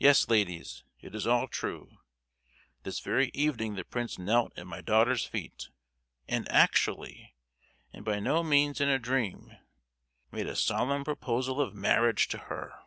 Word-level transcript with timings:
Yes, 0.00 0.28
ladies, 0.28 0.82
it 1.00 1.14
is 1.14 1.28
all 1.28 1.46
true! 1.46 1.98
This 2.82 2.98
very 2.98 3.30
evening 3.32 3.76
the 3.76 3.84
prince 3.84 4.18
knelt 4.18 4.52
at 4.58 4.66
my 4.66 4.80
daughter's 4.80 5.24
feet, 5.24 5.68
and 6.28 6.50
actually, 6.50 7.36
and 7.92 8.04
by 8.04 8.18
no 8.18 8.42
means 8.42 8.80
in 8.80 8.88
a 8.88 8.98
dream, 8.98 9.52
made 10.32 10.48
a 10.48 10.56
solemn 10.56 11.04
proposal 11.04 11.60
of 11.60 11.72
marriage 11.76 12.26
to 12.30 12.38
her!" 12.50 12.80